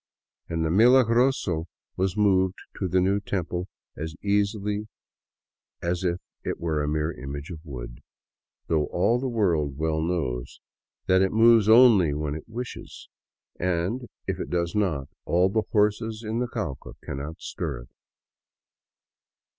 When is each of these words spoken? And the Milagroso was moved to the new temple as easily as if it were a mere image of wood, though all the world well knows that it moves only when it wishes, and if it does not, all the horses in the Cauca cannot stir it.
And 0.49 0.65
the 0.65 0.71
Milagroso 0.71 1.67
was 1.95 2.17
moved 2.17 2.55
to 2.79 2.87
the 2.87 2.99
new 2.99 3.19
temple 3.19 3.67
as 3.95 4.15
easily 4.23 4.87
as 5.79 6.03
if 6.03 6.17
it 6.43 6.59
were 6.59 6.81
a 6.81 6.87
mere 6.87 7.11
image 7.11 7.51
of 7.51 7.59
wood, 7.63 7.99
though 8.65 8.85
all 8.87 9.19
the 9.19 9.29
world 9.29 9.77
well 9.77 10.01
knows 10.01 10.59
that 11.05 11.21
it 11.21 11.31
moves 11.31 11.69
only 11.69 12.15
when 12.15 12.33
it 12.33 12.49
wishes, 12.49 13.09
and 13.59 14.07
if 14.25 14.39
it 14.39 14.49
does 14.49 14.73
not, 14.73 15.07
all 15.25 15.49
the 15.49 15.61
horses 15.71 16.23
in 16.25 16.39
the 16.39 16.47
Cauca 16.47 16.93
cannot 17.03 17.39
stir 17.39 17.81
it. 17.81 17.89